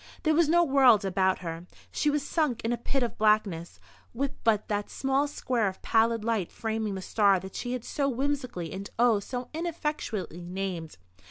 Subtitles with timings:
[0.23, 1.67] There was no world about her.
[1.91, 3.79] She was sunk in a pit of blackness,
[4.15, 8.09] with but that small square of pallid light framing the star that she had so
[8.09, 10.97] whimsically and oh, so ineffectually named.